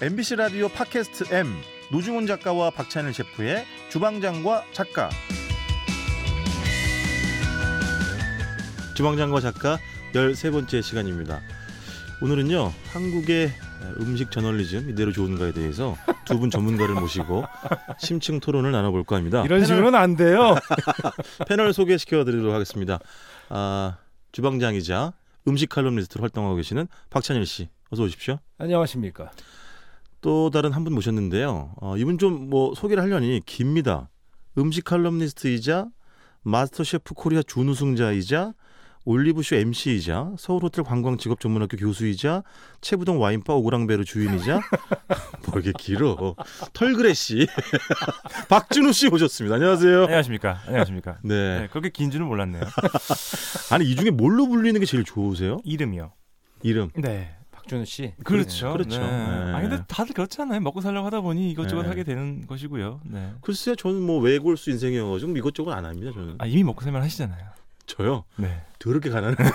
[0.00, 1.52] MBC 라디오 팟캐스트 M
[1.90, 5.10] 노중훈 작가와 박찬일 셰프의 주방장과 작가
[8.94, 9.78] 주방장과 작가
[10.12, 11.40] 13번째 시간입니다.
[12.20, 12.72] 오늘은요.
[12.92, 13.52] 한국의
[14.00, 17.44] 음식 저널리즘 이대로 좋은가에 대해서 두 분 전문가를 모시고
[17.98, 19.42] 심층 토론을 나눠볼까 합니다.
[19.44, 20.56] 이런 식으로는 안 돼요.
[21.48, 22.98] 패널 소개시켜 드리도록 하겠습니다.
[23.50, 23.98] 아,
[24.32, 25.12] 주방장이자
[25.46, 27.68] 음식 칼럼니스트로 활동하고 계시는 박찬일 씨.
[27.90, 28.40] 어서 오십시오.
[28.58, 29.30] 안녕하십니까.
[30.20, 31.74] 또 다른 한 분 모셨는데요.
[31.80, 34.08] 어, 이분 좀 뭐 소개를 하려니 깁니다.
[34.56, 35.86] 음식 칼럼니스트이자
[36.42, 38.54] 마스터 셰프 코리아 준우승자이자
[39.04, 42.42] 올리브쇼 MC이자 서울호텔 관광직업 전문학교 교수이자
[42.80, 44.60] 채부동 와인바 오그랑베르 주인이자
[45.46, 46.34] 뭐 이렇게 길어
[46.74, 47.46] 털그레 씨
[48.50, 49.54] 박준우 씨 오셨습니다.
[49.56, 50.02] 안녕하세요.
[50.04, 50.60] 안녕하십니까.
[50.66, 51.18] 안녕하십니까.
[51.22, 51.60] 네.
[51.60, 52.62] 네, 그렇게 긴 줄은 몰랐네요.
[53.72, 55.60] 아니 이 중에 뭘로 불리는 게 제일 좋으세요?
[55.64, 56.12] 이름이요.
[56.62, 56.90] 이름.
[56.96, 57.34] 네.
[57.68, 58.14] 박준우 씨.
[58.24, 58.72] 그렇죠.
[58.72, 58.98] 그렇죠.
[58.98, 59.06] 네.
[59.06, 59.52] 네.
[59.52, 60.60] 아 근데 다들 그렇잖아요.
[60.60, 61.88] 먹고 살려고 하다 보니 이것저것 네.
[61.88, 63.02] 하게 되는 것이고요.
[63.04, 63.32] 네.
[63.42, 66.10] 글쎄요, 저는 뭐 외골수 인생이어가지고 뭐 이것저것 안 합니다.
[66.12, 67.46] 저는 아 이미 먹고 살면 하시잖아요.
[67.86, 68.24] 저요.
[68.36, 68.62] 네.
[68.78, 69.50] 더럽게 가난해요.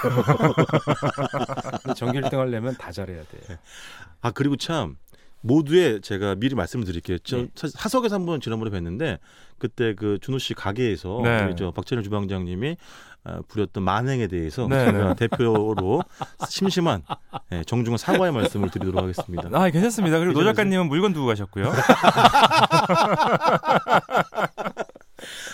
[1.96, 3.58] 전기 1등 하려면 다 잘해야 돼.
[4.22, 4.96] 아 그리고 참
[5.42, 7.18] 모두의 제가 미리 말씀을 드릴게요.
[7.20, 7.48] 저 네.
[7.56, 9.20] 사실 하석에서 한번 지난번에 뵀는데
[9.58, 11.54] 그때 그 준호 씨 가게에서 네.
[11.58, 12.76] 저 박찬일 주방장님이 어,
[13.48, 16.02] 부렸던 만행에 대해서 네, 제가 대표로
[16.50, 17.04] 심심한
[17.52, 19.50] 예, 정중한 사과의 말씀을 드리도록 하겠습니다.
[19.54, 20.20] 아 괜찮습니다.
[20.20, 20.46] 그리고 노?
[20.46, 21.72] 작가님은 물건 두고 가셨고요.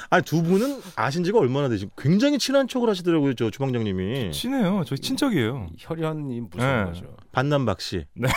[0.10, 1.88] 아니 두 분은 아신 지가 얼마나 되지?
[1.98, 4.32] 굉장히 친한 척을 하시더라고요, 저 주방장님이.
[4.32, 4.84] 친해요.
[4.88, 5.68] 저희 친척이에요.
[5.78, 6.86] 혈연이 무슨 네.
[6.86, 7.06] 거죠?
[7.32, 8.06] 반남박 씨.
[8.16, 8.28] 네.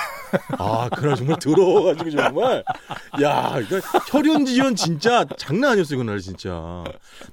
[0.59, 2.63] 아, 그날 정말 더러워가지고 정말.
[3.23, 3.81] 야, 이거
[4.11, 6.85] 혈연 지연 진짜 장난 아니었어요, 그날 진짜.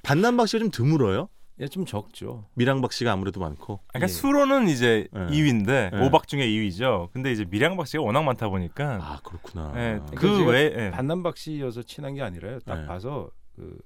[0.03, 1.27] 반남박 씨가 좀 드물어요?
[1.61, 2.45] 예, 좀 적죠.
[2.53, 3.81] 미랑박 씨가 아무래도 많고.
[3.87, 4.07] 그러니까 예.
[4.07, 5.19] 수로는 이제 네.
[5.27, 6.05] 2위인데 네.
[6.05, 7.11] 오박 중에 2위죠.
[7.11, 9.71] 근데 이제 미량박 씨가 워낙 많다 보니까 아, 그렇구나.
[9.73, 10.91] 네, 그러니까 그 제가 외에 예.
[10.91, 12.59] 반남박 씨여서 친한 게 아니라요.
[12.65, 12.85] 딱 네.
[12.87, 13.77] 봐서 그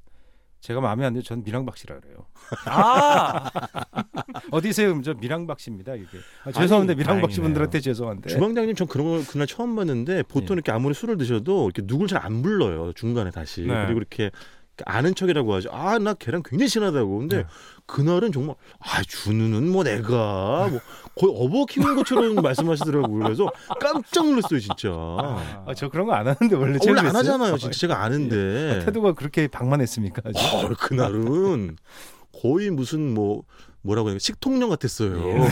[0.62, 2.28] 제가 마음에 안 들면 전 미랑박 씨라 그래요.
[2.68, 3.50] 아
[4.52, 5.02] 어디세요?
[5.02, 5.96] 저 미랑박 씨입니다.
[5.96, 6.08] 이게.
[6.46, 7.42] 아, 죄송한데 미랑박 씨.
[7.42, 8.30] 분들한테 죄송한데.
[8.30, 10.54] 주방장님 전 그런 걸 그날 처음 봤는데 보통 예.
[10.54, 13.74] 이렇게 아무리 술을 드셔도 이렇게 누굴 잘 안 불러요 중간에 다시 네.
[13.86, 14.30] 그리고 이렇게
[14.86, 15.70] 아는 척이라고 하죠.
[15.72, 17.20] 아 나 걔랑 굉장히 친하다고.
[17.20, 17.44] 근데 네.
[17.86, 20.80] 그날은 정말 아 준우는 뭐 내가 뭐
[21.16, 23.24] 거의 어버 키우는 것처럼 말씀하시더라고요.
[23.24, 24.90] 그래서 깜짝 놀랐어요 진짜.
[24.92, 27.16] 아, 저 그런 거 안 하는데 원래 원래 안?
[27.16, 27.58] 하잖아요.
[27.58, 28.82] 진짜 제가 아는데.
[28.86, 30.22] 태도가 그렇게 방만했습니까?
[30.30, 31.78] 어, 그날은
[32.42, 33.44] 거의 무슨 뭐
[33.82, 35.18] 뭐라고 해야 식통령 같았어요.
[35.18, 35.48] 예.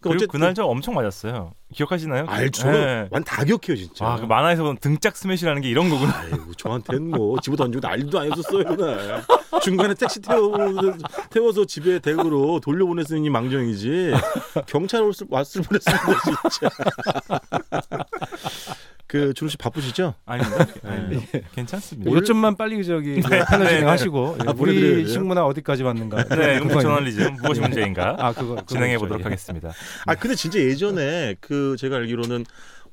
[0.00, 1.52] 그리고 그날 저 엄청 맞았어요.
[1.74, 2.26] 기억하시나요?
[2.28, 2.70] 알죠.
[2.70, 3.08] 네.
[3.10, 4.06] 완 다격해요 진짜.
[4.06, 6.16] 아, 그 만화에서 보는 등짝 스매시라는 게 이런 거구나.
[6.16, 9.22] 아이고 저한테는 뭐 집어 던지고 난리도 아니었었어요 그날.
[9.62, 10.56] 중간에 택시 태워
[11.30, 14.12] 태워서 집에 댁으로 돌려보냈으니 망정이지.
[14.66, 16.20] 경찰 왔을, 왔을 뻔했습니다
[16.50, 16.70] 진짜.
[19.08, 20.14] 그 준호 씨 바쁘시죠?
[20.26, 20.66] 아닙니다.
[20.84, 21.08] 네.
[21.32, 21.42] 네.
[21.54, 22.20] 괜찮습니다.
[22.20, 25.08] 좀만 빨리 저기 네, 진행하시고 아, 우리?
[25.08, 26.24] 식문화 어디까지 왔는가?
[26.24, 28.98] 네, 음식 저널리즘 무엇이 문제인가 아 그거 그거 진행해.
[28.98, 29.24] 보도록 예.
[29.24, 29.72] 하겠습니다.
[30.06, 32.44] 아 근데 진짜 예전에 그 제가 알기로는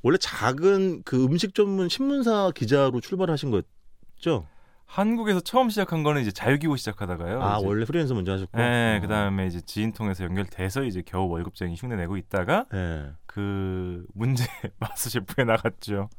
[0.03, 4.47] 원래 작은 그 음식 전문 신문사 기자로 출발하신 거였죠?
[4.85, 7.41] 한국에서 처음 시작한 거는 이제 자유기고 시작하다가요.
[7.41, 8.57] 아 이제 원래 프리랜서 먼저 하셨고.
[8.57, 9.01] 네, 어.
[9.01, 13.11] 그다음에 이제 지인 통해서 연결돼서 이제 겨우 월급쟁이 흉내 내고 있다가 네.
[13.25, 14.45] 그 문제
[14.79, 16.09] 마스 셰프에 나갔죠.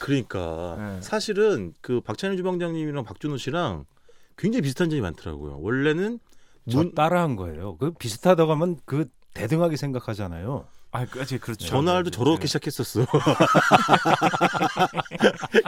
[0.00, 1.02] 그러니까 네.
[1.02, 3.84] 사실은 그 박찬일 주방장님이랑 박준호 씨랑
[4.36, 5.58] 굉장히 비슷한 점이 많더라고요.
[5.60, 6.18] 원래는
[6.68, 7.76] 저문 따라한 거예요.
[7.76, 10.66] 그 비슷하다고 하면 그 대등하게 생각하잖아요.
[10.96, 11.66] 아, 그렇지 그렇죠.
[11.66, 12.46] 전화를 네, 저렇게 네.
[12.46, 13.04] 시작했었어.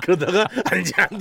[0.03, 0.47] 그러다가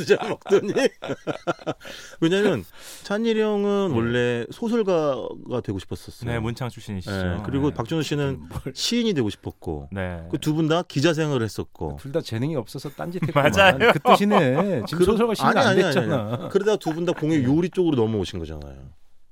[0.06, 0.74] 잔 먹더니
[2.22, 2.64] 왜냐면
[3.02, 3.96] 찬일이 형은 네.
[3.96, 6.30] 원래 소설가가 되고 싶었었어요.
[6.32, 7.12] 네, 문창 출신이시죠.
[7.24, 7.76] 네, 그리고 네.
[7.76, 10.22] 박준호 씨는 뭘- 시인이 되고 싶었고 네.
[10.30, 13.52] 그 두 분 다 기자 생활을 했었고 둘 다 재능이 없어서 딴짓했구만.
[13.52, 13.78] 맞아요.
[13.92, 14.84] 그 뜻이네.
[14.88, 16.50] 지금 그러- 소설가 시인 아니, 안 아니, 아니, 됐잖아.
[16.50, 18.76] 그러다가 두분 다 공예 요리 쪽으로 넘어오신 거잖아요.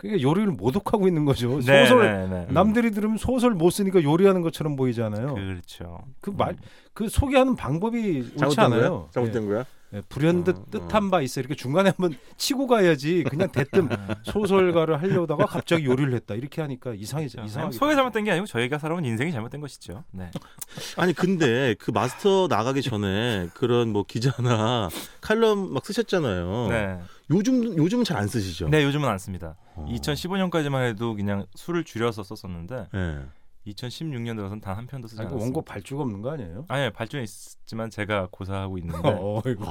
[0.03, 1.61] 그게 요리를 모독하고 있는 거죠.
[1.61, 2.47] 네, 소설 네, 네.
[2.49, 5.33] 남들이 들으면 소설 못 쓰니까 요리하는 것처럼 보이잖아요.
[5.33, 5.99] 그렇죠.
[6.19, 8.89] 그 말그 소개하는 방법이 옳지 잘못된 않아요.
[8.99, 9.07] 거야?
[9.11, 9.59] 잘못된 거야?
[9.93, 11.39] 예, 예, 불현듯 어, 뜻한 바 있어.
[11.39, 13.23] 이렇게 중간에 한번 치고 가야지.
[13.29, 13.87] 그냥 대뜸
[14.25, 16.35] 소설가를 하려다가 갑자기 요리를 했다.
[16.35, 17.41] 이렇게 하니까 이상해져.
[17.41, 17.71] 이상하게.
[17.77, 20.03] 소개 잘못된 게 아니고 저희가 살아온 인생이 잘못된 것이죠.
[20.11, 20.31] 네.
[20.97, 24.89] 아니 근데 그 마스터 나가기 전에 그런 뭐 기자나
[25.21, 26.67] 칼럼 막 쓰셨잖아요.
[26.71, 26.99] 네.
[27.29, 28.69] 요즘 요즘은 잘 안 쓰시죠?
[28.69, 29.55] 네, 요즘은 안 씁니다.
[29.75, 29.85] 어.
[29.89, 33.19] 2015년까지만 해도 그냥 술을 줄여서 썼었는데 네.
[33.67, 35.39] 2016년 들어서는 단한 편도 쓰지 그 않았어요.
[35.41, 36.65] 원고 발주가 없는 거 아니에요?
[36.67, 39.63] 아니 발전이 있지만 제가 고사하고 있는데 어이구.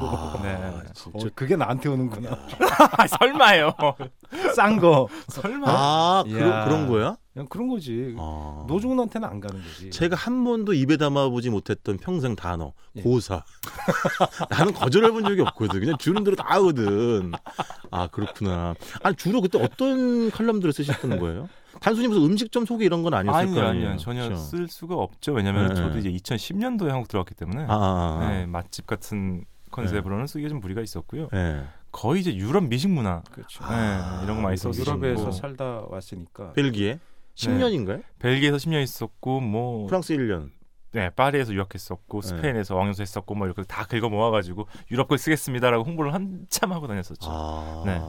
[0.42, 0.54] 네.
[1.12, 2.30] 어, 그게 나한테 오는구나.
[2.96, 3.72] 아, 설마요.
[4.56, 5.08] 싼 거.
[5.28, 5.66] 설마.
[5.68, 6.24] 아.
[6.26, 7.16] 그런, 그런 거야?
[7.34, 8.14] 그냥 그런 거지.
[8.18, 8.64] 아.
[8.68, 9.90] 노중훈한테는 안 가는 거지.
[9.90, 13.02] 제가 한 번도 입에 담아보지 못했던 평생 단어 예.
[13.02, 13.44] 고사.
[14.50, 15.80] 나는 거절해 본 적이 없거든.
[15.80, 17.32] 그냥 주는 대로 다 하거든.
[17.90, 18.74] 아 그렇구나.
[19.02, 21.48] 아니 주로 그때 어떤 칼럼들을 쓰셨던 거예요?
[21.82, 23.86] 단순히 무슨 음식점 소개 이런 건 아니었을 아니요, 거 아니에요.
[23.88, 23.98] 아니요.
[23.98, 24.40] 전혀 그렇죠?
[24.40, 25.32] 쓸 수가 없죠.
[25.32, 25.74] 왜냐면 네.
[25.74, 28.28] 저도 이제 2010년도에 한국 들어왔기 때문에 아, 아, 아.
[28.28, 31.28] 네, 맛집 같은 컨셉으로는 쓰기가 좀 무리가 있었고요.
[31.32, 31.64] 네.
[31.90, 33.64] 거의 이제 유럽 미식 문화 그렇죠.
[33.68, 33.76] 네,
[34.22, 36.52] 이런 거 많이 또 썼고 유럽에서 살다 왔으니까.
[36.52, 37.00] 벨기에
[37.34, 38.02] 10년인가요?
[38.20, 40.50] 벨기에서 10년 있었고 뭐 프랑스 1년.
[40.92, 42.28] 네, 파리에서 유학했었고 네.
[42.28, 47.28] 스페인에서 왕영수 했었고 뭐 이렇게 다 긁어 모아가지고 유럽 걸 쓰겠습니다라고 홍보를 한참 하고 다녔었죠.
[47.30, 47.82] 아.
[47.86, 48.00] 네.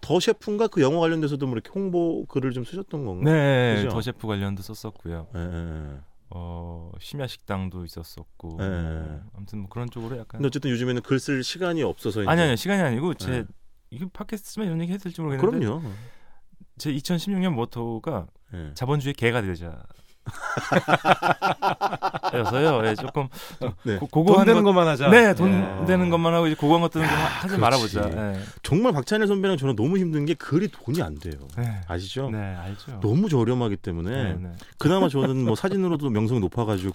[0.00, 3.30] 더 셰프인가 그 영어 관련돼서도 뭐 이렇게 홍보 글을 좀 쓰셨던 건가?
[3.30, 3.88] 네, 그죠?
[3.90, 5.26] 더 셰프 관련도 썼었고요.
[5.34, 5.98] 예.
[6.30, 8.68] 어 심야 식당도 있었었고 네.
[8.68, 12.42] 뭐 아무튼 뭐 그런 쪽으로 약간 근데 어쨌든 요즘에는 글 쓸 시간이 없어서 이제- 아니
[12.42, 13.44] 아니 시간이 아니고 제 네.
[13.90, 15.82] 이게 팟캐스트면 이런 얘기 될지 모르겠는데 그럼요.
[16.76, 18.72] 제 2016년 모토가 예.
[18.74, 19.82] 자본주의 개가 되자.
[22.34, 22.86] 여서요.
[22.86, 23.28] 예, 조금
[23.84, 23.98] 네.
[23.98, 25.08] 고, 돈 되는 것, 것만 하자.
[25.08, 25.86] 네, 돈 예.
[25.86, 27.60] 되는 것만 하고 이제 고고한 것들은 좀 하지 그렇지.
[27.60, 28.10] 말아보자.
[28.12, 28.40] 예.
[28.62, 31.34] 정말 박찬일 선배랑 저는 너무 힘든 게 글이 돈이 안 돼요.
[31.56, 31.80] 네.
[31.88, 32.30] 아시죠?
[32.30, 33.00] 네, 알죠.
[33.00, 34.52] 너무 저렴하기 때문에 네, 네.
[34.78, 36.92] 그나마 저는 뭐 사진으로도 명성이 높아가지고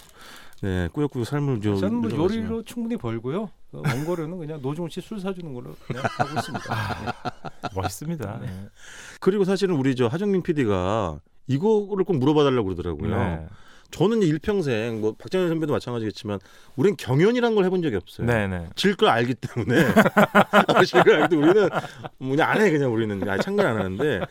[0.61, 2.11] 네 꾸역꾸역 삶을 저 저는 뭐.
[2.11, 3.49] 요리로 충분히 벌고요.
[3.71, 7.13] 그 원고료는 그냥 노중훈 씨술 사주는 걸로 그냥 하고 있습니다.
[7.73, 8.39] 멋있습니다.
[8.39, 8.45] 네.
[8.47, 8.67] 네.
[9.19, 13.17] 그리고 사실은 우리 저 하정민 PD가 이거를 꼭 물어봐달라고 그러더라고요.
[13.17, 13.45] 네.
[13.91, 16.39] 저는 일평생 뭐 박찬일 선배도 마찬가지겠지만
[16.75, 18.25] 우린 경연이란 걸 해본 적이 없어요.
[18.25, 18.67] 네, 네.
[18.75, 19.85] 질걸 알기 때문에
[20.87, 21.69] 질걸 알기 때문에 우리는
[22.17, 24.21] 뭐 그냥 안 해 그냥 우리는 아예 참관 안 하는데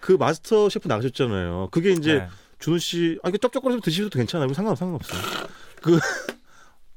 [0.00, 1.68] 그 마스터 셰프 나가셨잖아요.
[1.70, 2.28] 그게 이제 네.
[2.58, 4.52] 준호 씨, 아 이게 쩝쩝거려서 드셔도 괜찮아요.
[4.52, 5.20] 상관 상관없어요.
[5.82, 5.98] 그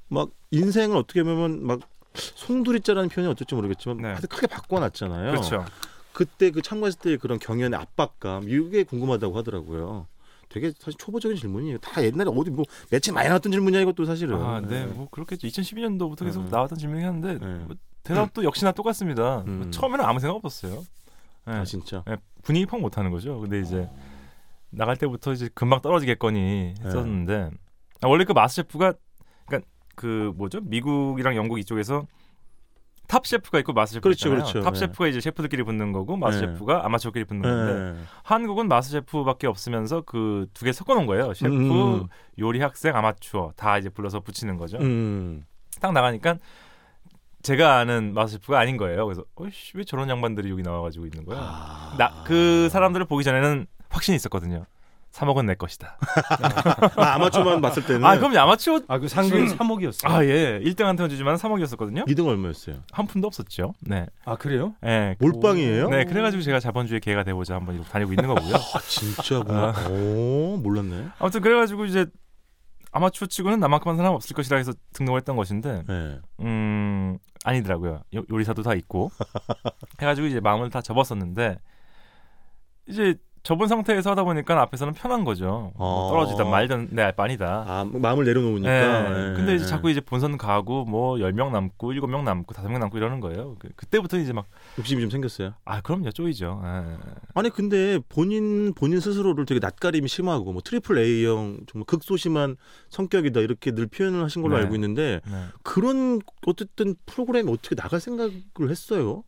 [0.07, 1.79] 막 인생을 어떻게 보면 막
[2.13, 4.07] 송두리자라는 표현이 어떨지 모르겠지만 네.
[4.09, 5.31] 하여튼 크게 바꿔놨잖아요.
[5.31, 5.65] 그렇죠.
[6.15, 10.07] 그때 그 참가했을 때 그런 경연의 압박감 이게 궁금하다고 하더라고요.
[10.47, 11.77] 되게 사실 초보적인 질문이에요.
[11.79, 14.41] 다 옛날에 어디 뭐 며칠 많이 나왔던 질문이야 이것도 사실은.
[14.41, 15.45] 아, 네, 뭐 그렇겠죠.
[15.45, 16.51] 2012년도부터 계속 네.
[16.51, 17.65] 나왔던 질문이긴 한데 네.
[17.65, 19.43] 뭐 대답도 역시나 똑같습니다.
[19.47, 19.57] 음.
[19.57, 20.85] 뭐 처음에는 아무 생각 없었어요.
[21.47, 21.53] 네.
[21.53, 22.01] 아 진짜.
[22.07, 23.37] 네, 분위기 파악 못하는 거죠.
[23.41, 23.89] 근데 이제
[24.69, 27.51] 나갈 때부터 이제 금방 떨어지겠거니 했었는데
[28.01, 28.93] 아, 원래 그 MasterChef가
[29.47, 32.07] 그러니까 그 뭐죠 미국이랑 영국 이쪽에서
[33.07, 34.43] Top Chef가 있고 MasterChef가 그렇죠, 있잖아요.
[34.51, 34.61] 그렇죠.
[34.63, 34.79] 탑 네.
[34.79, 36.47] 셰프가 이제 셰프들끼리 붙는 거고 마스 네.
[36.47, 38.05] Chef가 아마추어끼리 붙는 건데 네.
[38.23, 41.33] 한국은 MasterChef밖에 없으면서 그 두 개 섞어놓은 거예요.
[41.33, 42.07] 셰프, 음.
[42.39, 44.77] 요리 학생, 아마추어 다 이제 불러서 붙이는 거죠.
[44.79, 45.45] 음.
[45.81, 46.37] 딱 나가니까
[47.43, 49.05] 제가 아는 마스 셰프가 아닌 거예요.
[49.05, 51.39] 그래서 어이씨 왜 저런 양반들이 여기 나와가지고 있는 거야?
[51.41, 51.95] 아.
[51.97, 54.65] 나그 사람들을 보기 전에는 확신이 있었거든요.
[55.15, 55.97] 3억은 내 것이다.
[56.97, 60.09] 아, 아마추어만 봤을 때는 아 그럼 아마추어 아 그 상금 3억이었어요.
[60.09, 62.05] 아 예, 1등한테는 주지만 3억이었었거든요.
[62.07, 62.77] 2등 얼마였어요?
[62.91, 63.73] 한 푼도 없었죠.
[63.81, 64.75] 네, 아 그래요?
[64.85, 65.15] 예.
[65.19, 65.89] 몰빵이에요?
[65.89, 68.55] 네, 그래가지고 제가 자본주의 개가 되고자 한번 이렇게 다니고 있는 거고요.
[68.75, 69.73] 아, 진짜구나.
[69.89, 71.07] 오, 몰랐네.
[71.19, 72.05] 아무튼 그래가지고 이제
[72.91, 76.19] 아마추어 치고는 나만큼 한 사람 없을 것이라 해서 등록을 했던 것인데 네.
[76.41, 78.01] 음 아니더라고요.
[78.15, 79.11] 요, 요리사도 다 있고
[80.01, 81.57] 해가지고 이제 마음을 다 접었었는데
[82.87, 83.15] 이제
[83.45, 85.71] 접은 상태에서 하다 보니까 앞에서는 편한 거죠.
[85.75, 86.09] 뭐 어.
[86.09, 87.63] 떨어지든 말든 내 알바 아니다.
[87.67, 88.69] 아, 마음을 내려놓으니까.
[88.69, 89.09] 네.
[89.09, 89.33] 네.
[89.35, 93.55] 근데 이제 자꾸 이제 본선 가고 뭐 10명 남고 7명 남고 5명 남고 이러는 거예요.
[93.59, 94.47] 그, 그때부터 이제 막
[94.79, 95.53] 욕심이 좀 생겼어요.
[95.63, 96.09] 아, 그럼요.
[96.09, 96.59] 쪼이죠.
[96.65, 96.97] 예.
[97.35, 102.57] 아니 근데 본인 본인 스스로를 되게 낯가림이 심하고 뭐 트리플 A형 정말 극소심한
[102.89, 104.63] 성격이다 이렇게 늘 표현을 하신 걸로 네.
[104.63, 105.43] 알고 있는데 네.
[105.61, 109.23] 그런 어쨌든 프로그램에 어떻게 나갈 생각을 했어요?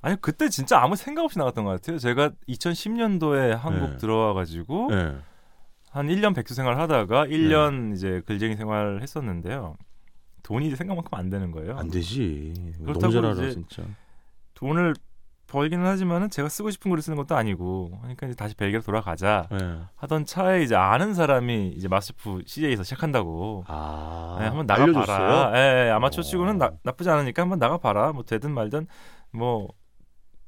[0.00, 1.98] 아니 그때 진짜 아무 생각 없이 나갔던 것 같아요.
[1.98, 3.96] 제가 2010년도에 한국 네.
[3.96, 5.16] 들어와 가지고 네.
[5.90, 9.76] 한 1년 백수 생활 하다가 1년 이제 글쟁이 생활 했었는데요.
[10.42, 11.76] 돈이 생각만큼 안 되는 거예요.
[11.76, 12.54] 안 되지.
[12.78, 13.82] 너무 그렇다고 잘 알아 이제 진짜.
[14.54, 14.94] 돈을
[15.48, 19.80] 벌기는 하지만은 제가 쓰고 싶은 글을 쓰는 것도 아니고 그러니까 이제 다시 벨기에로 돌아가자 네.
[19.96, 24.36] 하던 차에 이제 아는 사람이 이제 마스프 CJ에서 시작한다고 아.
[24.40, 24.66] 네, 한번?
[24.66, 25.52] 나가봐라.
[25.54, 26.22] 예, 예, 아마추어 어.
[26.22, 28.12] 치고는 나, 나쁘지 않으니까 한번 나가봐라.
[28.12, 28.86] 뭐 되든 말든
[29.32, 29.68] 뭐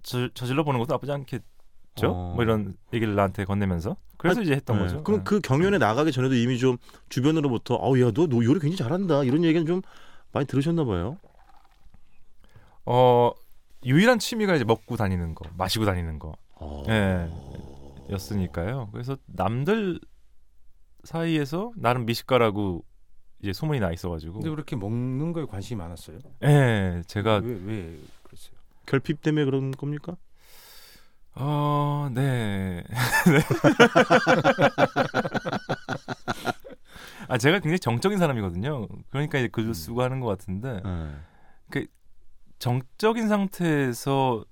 [0.03, 1.43] 저, 저질러 보는 것도 나쁘지 않겠죠.
[2.05, 2.33] 어.
[2.35, 4.83] 뭐 이런 얘기를 나한테 건네면서 그래서 이제 했던 네.
[4.85, 5.03] 거죠.
[5.03, 5.25] 그럼 예.
[5.25, 6.77] 그 경연에 나가기 전에도 이미 좀
[7.09, 9.81] 주변으로부터 어우 야너 너 요리 굉장히 잘한다 이런 얘기는 좀
[10.33, 11.17] 많이 들으셨나 봐요.
[12.85, 13.31] 어
[13.85, 16.35] 유일한 취미가 이제 먹고 다니는 거, 마시고 다니는 거.
[16.57, 16.85] 어.
[16.89, 17.31] 예.
[18.11, 18.91] 였으니까요.
[18.93, 20.01] 그래서 남들
[21.05, 22.85] 사이에서 나름 미식가라고
[23.43, 24.35] 이제 소문이 나 있어가지고.
[24.35, 26.19] 근데 그렇게 먹는 거에 관심이 많았어요.
[26.45, 27.99] 예, 제가 왜 왜?
[28.87, 30.17] 결핍 때문에 그런 겁니까?
[31.35, 32.85] 어, 네.
[37.29, 38.89] 아 제가 굉장히 정적인 사람이거든요.
[39.11, 39.75] 그러니까 이제 글도 음.
[39.75, 41.11] 쓰고 하는 것 같은데 예.
[42.61, 44.45] 정적인 상태에서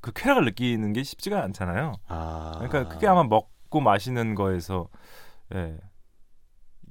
[0.00, 1.94] 그 쾌락을 느끼는 게 쉽지가 않잖아요.
[2.06, 2.52] 아.
[2.54, 4.88] 그러니까 그게 아마 먹고 마시는 거에서
[5.54, 5.76] 예.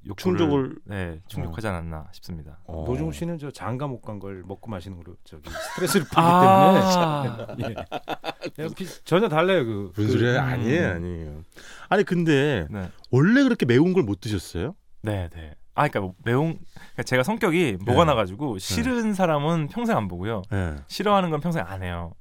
[0.08, 2.60] 욕구를, 충족을 네, 충족하지 않았나 싶습니다.
[2.66, 2.84] 어.
[2.88, 7.48] 노중훈 씨는 저 장가 못 간 걸 먹고 마시는 걸로 저기 스트레스를 풀기 아.
[7.58, 7.76] 때문에
[8.60, 8.68] 예.
[8.76, 9.92] 비- 전혀 달라요 그.
[9.96, 10.44] 무슨 그- 소리야?
[10.44, 10.50] 음.
[10.50, 11.42] 아니에요, 아니에요.
[11.90, 14.76] 아니 근데 네, 원래 그렇게 매운 걸 못 드셨어요?
[15.02, 15.56] 네, 네.
[15.76, 18.12] 아, 그러니까 뭐 매운 그러니까 제가 성격이 뭐가 네.
[18.12, 20.42] 나가지고 싫은 사람은 평생 안 보고요.
[20.52, 20.76] 예.
[20.88, 22.14] 싫어하는 건 평생 안 해요.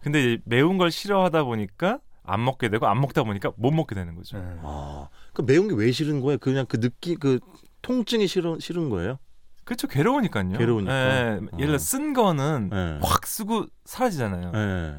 [0.00, 4.38] 근데 매운 걸 싫어하다 보니까 안 먹게 되고 안 먹다 보니까 못 먹게 되는 거죠.
[4.38, 4.42] 예.
[4.62, 6.38] 아, 그 매운 게 왜 싫은 거예요?
[6.38, 7.38] 그냥 그 느끼 그
[7.82, 9.18] 통증이 싫은 싫은 거예요?
[9.64, 9.86] 그렇죠.
[9.86, 10.58] 괴로우니까요.
[10.58, 10.92] 괴로우니까.
[10.94, 11.40] 예, 어.
[11.54, 12.98] 예를 들어 쓴 거는 예.
[13.02, 14.52] 확 쓰고 사라지잖아요.
[14.54, 14.96] 예.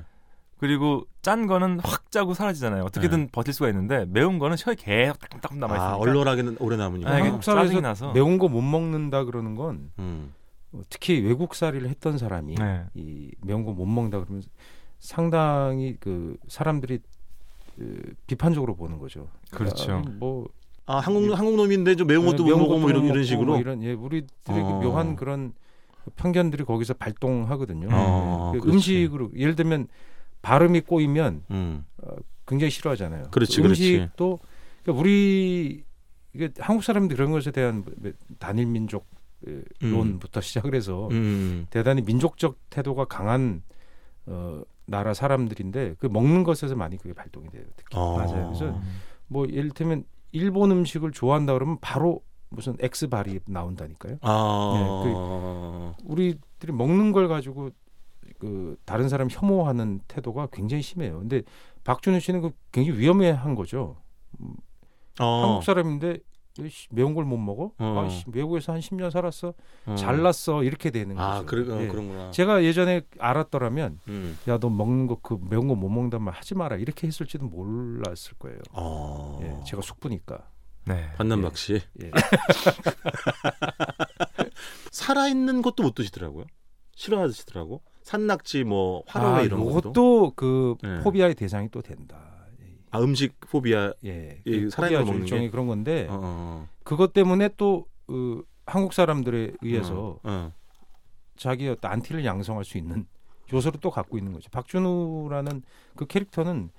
[0.57, 2.83] 그리고 짠 거는 확 짜고 사라지잖아요.
[2.85, 5.93] 어떻게든 버틸 수가 있는데 매운 거는 혀에 계속 따끔따끔 남아 있으니까.
[5.93, 7.11] 아, 얼얼하게 오래 남으니까.
[7.11, 8.13] 아, 짜증이 나서.
[8.13, 10.33] 매운 거 못 먹는다 그러는 건 음.
[10.71, 12.85] 어, 특히 외국살이를 했던 사람이 네.
[12.93, 14.41] 이 매운 거 못 먹는다 그러면
[14.99, 17.03] 상당히 그 사람들이 그
[18.27, 19.29] 비판적으로 보는 거죠.
[19.51, 19.91] 그렇죠.
[19.93, 20.47] 아, 뭐
[20.85, 23.23] 아, 한국 한국 놈인데 좀 매운 것도 네, 못 것도 뭐 이런 못 이런 먹고
[23.23, 23.45] 식으로.
[23.53, 24.27] 뭐 이런 예 우리들의
[24.61, 24.79] 어.
[24.79, 25.53] 그 묘한 그런
[26.15, 27.87] 편견들이 거기서 발동하거든요.
[27.91, 28.75] 어, 그 그렇지.
[28.75, 29.87] 음식으로 예를 들면
[30.41, 31.85] 발음이 꼬이면 음.
[32.45, 33.29] 굉장히 싫어하잖아요.
[33.31, 33.67] 그렇지, 그.
[33.69, 34.39] 음식도
[34.83, 35.83] 그러니까 우리
[36.33, 39.07] 이게 한국 사람들이 그런 것에 대한 뭐, 단일 민족
[39.47, 39.63] 음.
[39.79, 41.67] 론부터 시작을 해서 음.
[41.69, 43.63] 대단히 민족적 태도가 강한
[44.25, 47.63] 어, 나라 사람들인데 그 먹는 것에서 많이 그게 발동이 돼요.
[47.75, 47.97] 특히.
[47.97, 48.17] 어.
[48.17, 48.53] 맞아요.
[48.53, 48.79] 그래서
[49.27, 54.17] 뭐 예를 들면 일본 음식을 좋아한다 그러면 바로 무슨 X 발이 나온다니까요.
[54.21, 55.93] 아.
[56.03, 57.71] 우리들이 먹는 걸 가지고
[58.39, 61.19] 그 다른 사람 혐오하는 태도가 굉장히 심해요.
[61.19, 61.43] 근데
[61.83, 63.97] 박준호 씨는 그 굉장히 위험한 거죠.
[65.19, 65.43] 어.
[65.43, 66.19] 한국 사람인데
[66.69, 67.71] 씨, 매운 걸 못 먹어?
[67.79, 68.03] 어.
[68.05, 69.53] 아, 씨, 외국에서 한 10년 살았어.
[69.87, 69.95] 어.
[69.95, 70.63] 잘났어.
[70.63, 71.27] 이렇게 되는 거죠.
[71.27, 71.87] 아, 그래, 어, 예.
[71.87, 72.29] 그런구나.
[72.31, 74.37] 제가 예전에 알았더라면 음.
[74.47, 78.35] 야 너 먹는 거 그 매운 거 못 먹는단 말 하지 마라 이렇게 했을지도 몰랐을
[78.37, 78.59] 거예요.
[78.71, 79.39] 어.
[79.41, 80.47] 예, 제가 숙부니까.
[80.85, 81.09] 네.
[81.17, 81.81] 반남박 씨.
[82.03, 82.11] 예.
[84.91, 86.45] 살아있는 것도 못 드시더라고요.
[86.95, 87.81] 싫어하시더라고.
[88.03, 89.89] 산낙지 뭐 화로회 아, 이런 것도.
[89.89, 90.99] 요것도 그 예.
[91.03, 92.17] 포비아의 대상이 또 된다.
[92.93, 93.91] 아, 음식 포비아.
[94.05, 95.49] 예, 이그 살아있는 거 포비아 먹는 일종의 게?
[95.51, 100.53] 그런 건데 어, 어, 그것 때문에 또 어, 한국 사람들에 의해서 어, 어.
[101.35, 103.05] 자기의 어떤 안티를 양성할 수 있는
[103.51, 104.49] 요소를 또 갖고 있는 거죠.
[104.51, 105.63] 박준우라는
[105.95, 106.69] 그 캐릭터는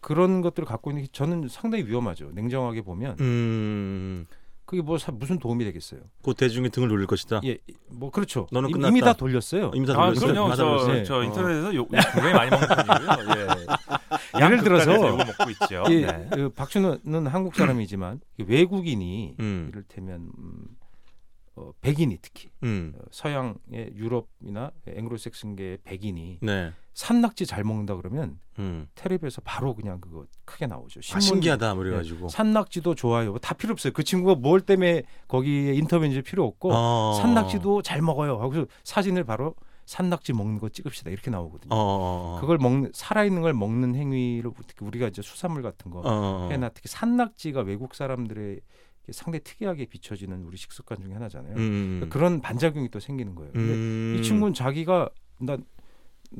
[0.00, 2.30] 그런 것들을 갖고 있는 게 저는 상당히 위험하죠.
[2.32, 4.26] 냉정하게 보면 음.
[4.66, 6.00] 그게 뭐 사- 무슨 도움이 되겠어요.
[6.22, 7.40] 곧 대중이 등을 돌릴 것이다.
[7.44, 7.56] 예,
[7.88, 8.48] 뭐 그렇죠.
[8.50, 8.88] 너는 이- 끝났다.
[8.90, 9.70] 이미 다 돌렸어요.
[9.74, 10.32] 이미 다 아, 돌렸어요.
[10.32, 10.48] 그럼요.
[10.50, 10.96] 다 저, 돌렸어요.
[10.98, 11.04] 예.
[11.04, 11.22] 저 어.
[11.22, 13.46] 인터넷에서 욕, 욕 굉장히 많이 먹는 편이고요.
[14.34, 14.42] 예.
[14.44, 15.84] 예를 들어서 욕을 먹고 있죠.
[15.88, 16.28] 이, 네.
[16.32, 19.70] 그 박준호는 한국 사람이지만 이 외국인이 음.
[19.72, 20.64] 이를테면 음,
[21.56, 22.92] 어, 백인이 특히 음.
[22.96, 26.72] 어, 서양의 유럽이나 앵글로색슨계의 백인이 네.
[26.92, 28.88] 산낙지 잘 먹는다 그러면 음.
[28.94, 31.00] 텔레비에서 바로 그냥 그거 크게 나오죠.
[31.14, 32.28] 아, 신기하다 뭐 그래가지고.
[32.28, 33.30] 산낙지도 좋아요.
[33.30, 33.92] 뭐다 필요 없어요.
[33.92, 37.14] 그 친구가 뭘 때문에 거기에 인터뷰인지 필요 없고 어.
[37.20, 38.38] 산낙지도 잘 먹어요.
[38.40, 39.54] 하고서 사진을 바로
[39.86, 41.74] 산낙지 먹는 거 찍읍시다 이렇게 나오거든요.
[41.74, 42.40] 어, 어, 어.
[42.40, 43.92] 그걸 먹는 살아있는 걸 먹는
[44.66, 46.48] 특히 우리가 이제 수산물 같은 거.
[46.50, 48.60] 해나 특히 산낙지가 외국 사람들의
[49.12, 51.54] 상당히 특이하게 비춰지는 우리 식습관 중에 하나잖아요.
[51.56, 52.06] 음.
[52.10, 53.52] 그런 반작용이 또 생기는 거예요.
[53.52, 54.16] 근데 음.
[54.18, 55.08] 이 친구는 자기가
[55.40, 55.56] 나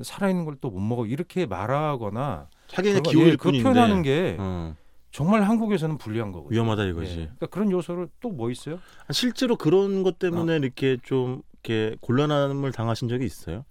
[0.03, 3.53] 살아있는 걸 또 못 먹어 이렇게 말하거나 자기는 기호일 예, 그.
[3.53, 4.75] 표현하는 게 어.
[5.13, 6.53] 정말 한국에서는 불리한 거거든요.
[6.55, 6.91] 위험하다 예.
[6.91, 7.15] 이거지.
[7.15, 8.79] 그러니까 그런 요소를 또 뭐 있어요?
[9.13, 10.57] 실제로 그런 것 때문에 어.
[10.57, 13.65] 이렇게 좀 이렇게 곤란함을 당하신 적이 있어요?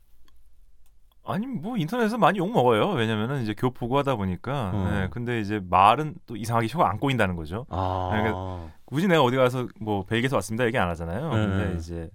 [1.28, 2.92] 아니 뭐 인터넷에서 많이 욕 먹어요.
[2.92, 4.72] 왜냐면은 이제 교포고 하다 보니까.
[4.74, 4.90] 어.
[4.92, 7.66] 네, 근데 이제 말은 또 이상하게 혀가 안 꼬인다는 거죠.
[7.70, 8.68] 아.
[8.86, 11.34] 굳이 내가 어디 가서 뭐 벨기에에서 왔습니다 얘기 안 하잖아요.
[11.34, 11.36] 네.
[11.36, 12.10] 근데 이제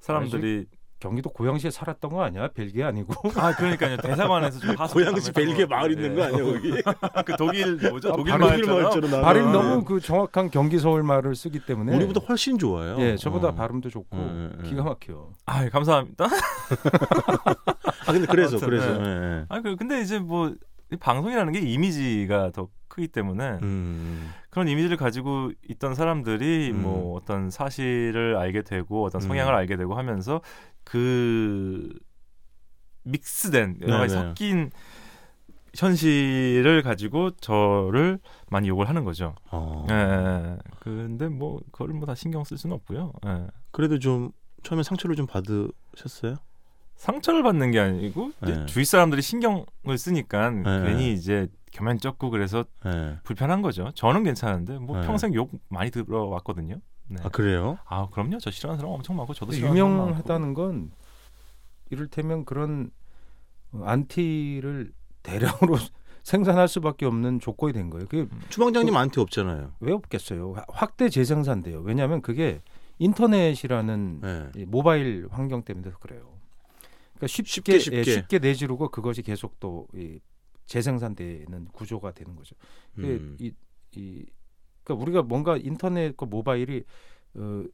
[0.00, 0.66] 사람들이
[0.98, 2.48] 경기도 고양시에 살았던 거 아니야?
[2.48, 3.14] 벨기에 아니고.
[3.40, 6.70] 아 그러니까요 대사관에서 좀 하소 고양시 벨기에 마을 있는 거 아니야 거기?
[7.24, 8.12] 그 독일 뭐죠?
[8.12, 9.22] 아, 독일 마을처럼.
[9.22, 12.96] 발음이 너무 그 정확한 경기 서울 말을 쓰기 때문에 우리보다 훨씬 좋아요.
[12.98, 13.54] 예, 저보다 어.
[13.54, 14.68] 발음도 좋고 예, 예.
[14.68, 15.30] 기가 막혀.
[15.46, 16.26] 아 감사합니다.
[18.10, 18.98] 아 근데 그래서 아무튼, 그래서.
[18.98, 19.08] 네.
[19.08, 19.44] 예, 예.
[19.48, 20.54] 아그 근데 이제 뭐이
[20.98, 24.30] 방송이라는 게 이미지가 더 크기 때문에 음.
[24.50, 26.82] 그런 이미지를 가지고 있던 사람들이 음.
[26.82, 29.56] 뭐 어떤 사실을 알게 되고 어떤 성향을 음.
[29.58, 30.40] 알게 되고 하면서
[30.84, 31.88] 그
[33.04, 34.28] 믹스된 여러 가지 네네.
[34.28, 34.70] 섞인
[35.76, 38.18] 현실을 가지고 저를
[38.50, 39.36] 많이 욕을 하는 거죠.
[39.52, 39.86] 어.
[39.88, 40.58] 예, 예.
[40.80, 43.12] 근데 뭐 그걸 뭐 다 신경 쓸 수는 없고요.
[43.26, 43.46] 예.
[43.70, 44.32] 그래도 좀
[44.64, 46.36] 처음에 상처를 좀 받으셨어요?
[47.00, 48.66] 상처를 받는 게 아니고 네.
[48.66, 50.62] 주위 사람들이 신경을 쓰니까 네.
[50.84, 53.16] 괜히 이제 겸연쩍고 그래서 예.
[53.24, 53.90] 불편한 거죠.
[53.94, 55.06] 저는 괜찮은데 뭐 네.
[55.06, 56.76] 평생 욕 많이 들어왔거든요.
[57.08, 57.16] 네.
[57.22, 57.78] 아 그래요?
[57.86, 58.36] 아 그럼요.
[58.38, 60.04] 저 싫어하는 사람 엄청 많고 저도 싫어하는 사람 많고.
[60.10, 60.90] 유명하다는 건
[61.88, 62.90] 이를테면 그런
[63.72, 64.92] 어, 안티를
[65.22, 65.76] 대량으로
[66.22, 68.06] 생산할 수밖에 없는 조건이 된 거예요.
[68.08, 69.72] 그게 추방장님 안티 없잖아요.
[69.80, 70.52] 왜 없겠어요?
[70.52, 71.80] 화- 확대 재생산돼요.
[71.80, 72.60] 왜냐하면 그게
[72.98, 74.60] 인터넷이라는 예.
[74.60, 76.39] 이 모바일 환경 때문에 그래요.
[77.20, 77.96] 그러니까 쉽게 쉽게, 쉽게.
[77.98, 80.20] 예, 쉽게 내지르고 그것이 계속 또 이,
[80.66, 82.56] 재생산되는 구조가 되는 거죠.
[82.94, 83.36] 그 음.
[83.38, 83.52] 이,
[83.96, 84.24] 이
[84.82, 86.84] 그러니까 우리가 뭔가 인터넷과 모바일이
[87.34, 87.64] 어,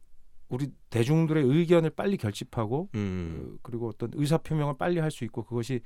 [0.49, 3.55] 우리 대중들의 의견을 빨리 결집하고 음.
[3.55, 5.81] 어, 그리고 어떤 의사 표명을 빨리 할 수 있고 그것이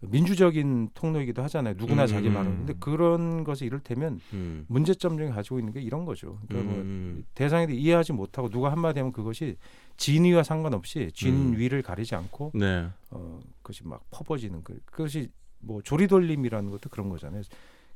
[0.00, 1.74] 민주적인 통로이기도 하잖아요.
[1.78, 2.34] 누구나 음, 자기 음.
[2.34, 2.50] 말을.
[2.50, 4.64] 근데 그런 것을 이를테면 음.
[4.68, 6.40] 문제점 중에 가지고 있는 게 이런 거죠.
[6.48, 7.24] 그러니까 뭐 음.
[7.34, 9.56] 대상이 이해하지 못하고 누가 한마디 하면 그것이
[9.98, 12.88] 진위와 상관없이 진위를 가리지 않고 네.
[13.10, 15.28] 어 그것이 막 퍼버지는 그 그것이
[15.60, 17.42] 뭐 조리돌림이라는 것도 그런 거잖아요.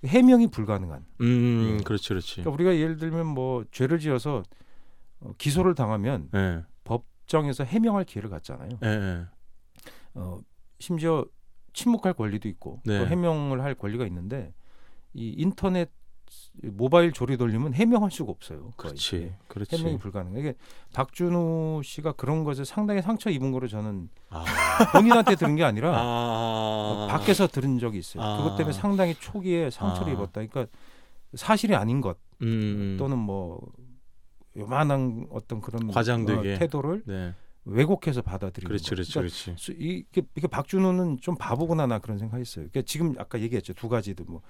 [0.04, 1.04] 해명이 불가능한.
[1.22, 1.80] 음.
[1.84, 2.34] 그렇지, 그렇지.
[2.42, 4.44] 그러니까 우리가 예를 들면 뭐 죄를 지어서
[5.20, 6.62] 어, 기소를 당하면 예.
[6.84, 8.70] 법정에서 해명할 기회를 갖잖아요.
[8.82, 8.88] 예.
[8.88, 9.24] 예.
[10.14, 10.38] 어
[10.78, 11.24] 심지어
[11.72, 12.98] 침묵할 권리도 있고 네.
[12.98, 14.54] 또 해명을 할 권리가 있는데
[15.12, 15.90] 이 인터넷
[16.62, 18.72] 모바일 조리 돌림은 해명할 수가 없어요.
[18.76, 19.36] 그렇지, 예.
[19.48, 19.76] 그렇지.
[19.76, 20.40] 해명이 불가능해.
[20.40, 20.54] 이게
[20.94, 24.44] 박준우 씨가 그런 것에 상당히 상처 입은 거로 저는 아.
[24.92, 26.02] 본인한테 들은 게 아니라 아.
[26.02, 28.22] 어, 밖에서 들은 적이 있어요.
[28.22, 28.38] 아.
[28.38, 30.14] 그것 때문에 상당히 초기에 상처를 아.
[30.14, 30.44] 입었다.
[30.46, 30.66] 그러니까
[31.34, 32.96] 사실이 아닌 것 음.
[32.98, 33.60] 또는 뭐
[34.56, 36.54] 요만한 어떤 그런 과장되게.
[36.54, 37.34] 어, 태도를 네.
[37.68, 38.94] 왜곡해서 받아들이는 그렇지, 거.
[38.94, 39.54] 그렇지, 그러니까 그렇지.
[39.62, 42.66] 수- 이게, 이게 박준호는 좀 바보구나 나 그런 생각했어요.
[42.70, 44.40] 그러니까 지금 아까 얘기했죠 두 가지도 뭐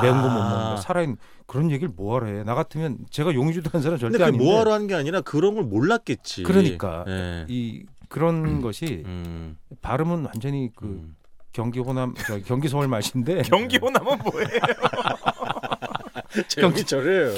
[0.00, 0.34] 매운 거못 아.
[0.48, 2.44] 먹는다 살아있는 그런 얘기를 뭐하러 해?
[2.44, 6.44] 나 같으면 제가 용의주도 한 사람 절대 아닌데 뭐하러 한 게 아니라 그런 걸 몰랐겠지.
[6.44, 7.04] 그러니까.
[7.08, 7.44] 예.
[7.48, 9.58] 이 그런 것이 음.
[9.82, 11.16] 발음은 완전히 그 음.
[11.52, 14.48] 경기 호남 저 경기 서울 맛인데 경기 호남은 뭐예요?
[16.58, 17.34] 경기 저래요.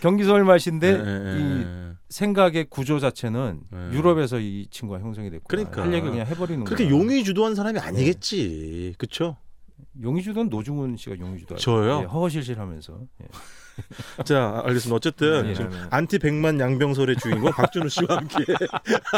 [0.00, 1.92] 경기 서울 맛인데 예, 이 예.
[2.08, 3.78] 생각의 구조 자체는 네.
[3.92, 5.82] 유럽에서 이 친구가 형성이 됐고 그러니까.
[5.82, 6.98] 할 얘기를 그냥 해버리는 그렇게 거야.
[6.98, 8.94] 용의 주도한 사람이 아니겠지.
[8.98, 9.36] 그렇죠?
[10.02, 12.00] 용의주도는 노중훈 씨가 용의주도 저요?
[12.02, 13.26] 예, 허허실실하면서 예.
[14.24, 14.94] 자, 알겠습니다.
[14.96, 15.82] 어쨌든 네, 지금 네, 네.
[15.90, 18.44] 안티 백만 양병설의 주인공 박준우 씨와 함께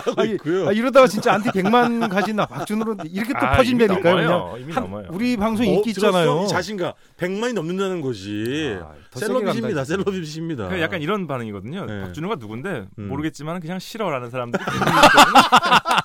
[0.06, 0.68] 하고 있고요.
[0.68, 4.14] 아, 이러다가 진짜 안티 100만 가진 나 박준호로 이렇게 또 아, 퍼진다니까요.
[4.14, 4.56] 이미 넘어요.
[4.58, 5.08] 이미 한- 넘어요.
[5.10, 6.08] 우리 방송 어, 인기 들었어?
[6.18, 6.44] 있잖아요.
[6.44, 8.78] 이 자신감 100만이 넘는다는 거지.
[8.80, 9.84] 아, 셀럽이십니다.
[9.84, 10.68] 셀럽이십니다.
[10.68, 11.84] 그 약간 이런 반응이거든요.
[11.86, 12.00] 네.
[12.02, 13.08] 박준우가 누군데 음.
[13.08, 14.62] 모르겠지만 그냥 싫어라는 사람들이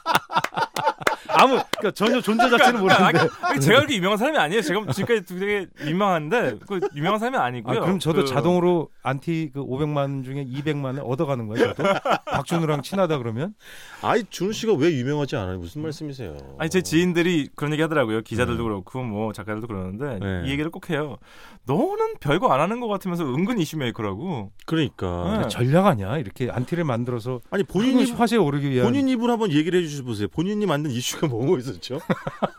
[1.47, 3.27] 아무 그러니까 전혀 존재 자체는 모르는데.
[3.41, 4.62] 아니, 제가 그렇게 유명한 사람이 아니에요.
[4.62, 7.81] 제가 지금까지 되게 민망한데 그 유명한 사람이 아, 아니고요.
[7.81, 11.73] 그럼 저도 그- 자동으로 안티 그 500만 중에 200만을 얻어가는 거예요.
[11.73, 11.83] 저도
[12.25, 13.53] 박준우랑 친하다 그러면
[14.01, 15.60] 아이 준우 씨가 왜 유명하지 않아요?
[15.60, 16.38] 무슨 말씀이세요?
[16.60, 18.21] 아니 제 지인들이 그런 얘기 하더라고요.
[18.21, 18.63] 기자들도 네.
[18.67, 20.43] 그렇고 뭐 작가들도 그러는데 네.
[20.47, 21.17] 이 얘기를 꼭 해요.
[21.65, 24.51] 너는 별거 안 하는 것 같으면서 은근 이슈메이커라고.
[24.65, 25.47] 그러니까 네.
[25.49, 26.17] 전략 아니야?
[26.17, 30.27] 이렇게 안티를 만들어서 아니 본인이 본인이 화제에 오르기 위한 본인 입으로 한번 얘기를 해주시 보세요.
[30.29, 32.00] 본인이 만든 이슈가 뭐뭐 있었죠?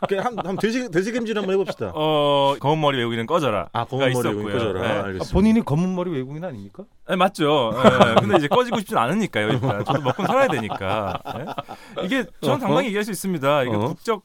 [0.07, 1.91] 그냥 한, 한 되새, 되새김질 한번 해봅시다.
[1.93, 3.69] 어 검은 머리 외국인은 꺼져라.
[3.73, 4.53] 아 검은 머리 있었고요.
[4.53, 5.07] 꺼져라.
[5.11, 5.19] 네.
[5.19, 5.23] 아.
[5.31, 6.83] 본인이 검은 머리 외국인 아닙니까?
[7.07, 7.73] 네, 맞죠.
[7.75, 9.49] 예, 근데 이제 꺼지고 싶진 않으니까요.
[9.49, 11.19] 일단 저도 먹고 살아야 되니까.
[11.37, 12.05] 예?
[12.05, 13.63] 이게 저는 당당히 얘기할 수 있습니다.
[13.63, 13.79] 이게 어?
[13.79, 14.23] 국적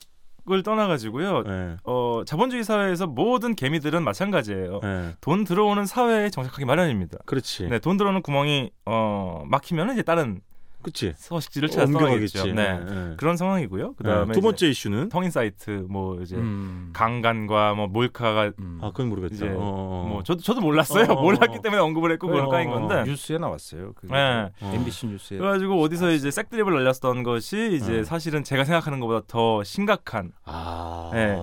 [0.52, 1.42] 을 떠나가지고요.
[1.44, 1.76] 네.
[1.84, 4.80] 어, 자본주의 사회에서 모든 개미들은 마찬가지예요.
[4.82, 5.14] 네.
[5.22, 7.16] 돈 들어오는 사회에 정착하기 마련입니다.
[7.24, 7.66] 그렇지.
[7.68, 10.42] 네, 돈 들어오는 구멍이 어, 막히면 이제 다른
[10.84, 11.14] 그치.
[11.16, 12.38] 서식지를 찾아 옮겨가겠지.
[12.38, 12.54] 떠나겠죠.
[12.54, 12.78] 네.
[12.84, 13.16] 네.
[13.16, 13.94] 그런 상황이고요.
[13.94, 14.32] 그다음에 네.
[14.32, 16.90] 두 번째 이슈는 성인 사이트 뭐 이제 음.
[16.92, 18.78] 강간과 뭐 몰카가 음.
[18.82, 19.34] 아 그건 모르겠다.
[19.34, 20.06] 이제 어, 어.
[20.08, 21.06] 뭐 저도 저도 몰랐어요.
[21.08, 21.60] 어, 어, 몰랐기 어.
[21.62, 23.04] 때문에 언급을 했고 그런 어, 까인 어, 건데.
[23.10, 23.92] 뉴스에 나왔어요.
[23.94, 24.50] 그 네.
[24.60, 28.04] MBC 뉴스에 그래가지고 어디서 이제 색드립을 날렸던 것이 이제 네.
[28.04, 31.10] 사실은 제가 생각하는 것보다 더 심각한 아.
[31.12, 31.38] 네.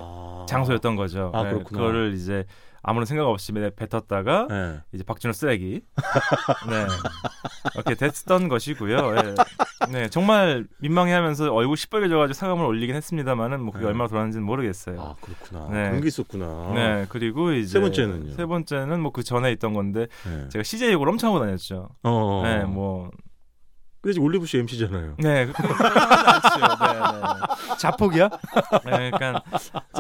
[0.48, 1.32] 장소였던 거죠.
[1.34, 1.80] 아, 네, 그렇구나.
[1.80, 2.46] 그거를 이제
[2.84, 4.80] 아무런 생각 없이 뱉- 뱉었다가 네.
[4.94, 5.82] 이제 박준호 쓰레기
[6.70, 6.86] 네
[7.76, 9.12] 이렇게 됐던 것이고요.
[9.22, 9.36] 네.
[9.92, 13.90] 네, 정말 민망해하면서 얼굴 시뻘개져가지고 사과문을 올리긴 했습니다만은 뭐 그게 네.
[13.90, 15.00] 얼마나 돌았는지는 모르겠어요.
[15.02, 15.68] 아 그렇구나.
[15.74, 15.90] 네.
[15.90, 16.72] 그런 게 있었구나.
[16.74, 18.34] 네 그리고 이제 세 번째는요?
[18.34, 20.48] 세 번째는 뭐 그 전에 있던 건데 네.
[20.50, 21.90] 제가 CJ 욕을 엄청 하고 다녔죠.
[22.04, 22.42] 어.
[22.46, 23.12] 네, 뭐
[24.02, 25.16] 근데 지금 올리브쇼 MC잖아요.
[25.20, 25.54] 네, 않죠.
[26.82, 27.78] 네, 네.
[27.78, 28.30] 자폭이야?
[28.86, 29.44] 네, 그러니까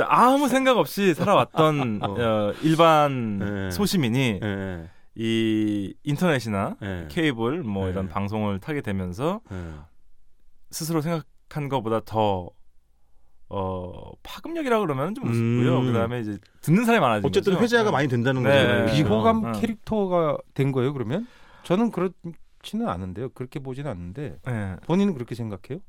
[0.07, 2.15] 아무 생각 없이 살아왔던 어.
[2.19, 3.71] 어, 일반 네.
[3.71, 4.89] 소시민이 네.
[5.13, 7.05] 이 인터넷이나 네.
[7.09, 7.91] 케이블 뭐 네.
[7.91, 9.57] 이런 방송을 타게 되면서 네.
[10.71, 12.49] 스스로 생각한 것보다 더
[13.49, 15.79] 어, 파급력이라 그러면 좀 우습고요.
[15.79, 15.85] 음.
[15.87, 17.63] 그다음에 이제 듣는 사람이 많아진 어쨌든 거죠.
[17.63, 17.91] 회자가 네.
[17.91, 18.85] 많이 된다는 네.
[18.85, 18.93] 네.
[18.93, 19.51] 비호감 어.
[19.51, 20.91] 캐릭터가 된 거예요.
[20.93, 21.27] 그러면
[21.63, 22.11] 저는 그
[22.62, 23.30] 렇지는 않은데요.
[23.30, 24.76] 그렇게 보지는 않는데 네.
[24.86, 25.82] 본인은 그렇게 생각해요?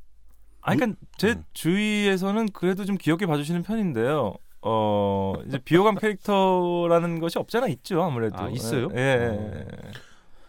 [0.61, 1.45] 아니, 그러니까 제 음.
[1.53, 4.35] 주위에서는 그래도 좀 귀엽게 봐주시는 편인데요.
[4.65, 8.89] 어 이제 비호감 캐릭터라는 것이 없잖아 있죠 아무래도 아, 있어요?
[8.95, 9.57] 예, 예.
[9.57, 9.67] 예.